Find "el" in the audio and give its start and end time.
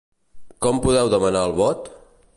1.51-1.57